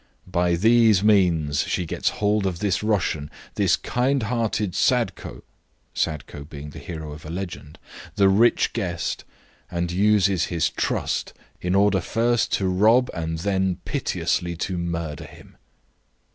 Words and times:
By 0.25 0.55
these 0.55 1.03
means 1.03 1.61
she 1.67 1.85
gets 1.85 2.09
hold 2.17 2.47
of 2.47 2.57
this 2.57 2.81
Russian, 2.81 3.29
this 3.53 3.75
kind 3.75 4.23
hearted 4.23 4.71
Sadko, 4.73 5.43
[Sadko, 5.93 6.43
the 6.71 6.79
hero 6.79 7.11
of 7.11 7.23
a 7.23 7.29
legend] 7.29 7.77
the 8.15 8.27
rich 8.27 8.73
guest, 8.73 9.23
and 9.69 9.91
uses 9.91 10.45
his 10.45 10.71
trust 10.71 11.33
in 11.61 11.75
order 11.75 12.01
first 12.01 12.51
to 12.53 12.65
rob 12.67 13.11
and 13.13 13.37
then 13.45 13.75
pitilessly 13.85 14.55
to 14.55 14.79
murder 14.79 15.25
him." 15.25 15.55